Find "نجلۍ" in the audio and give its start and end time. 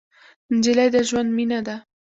0.55-0.87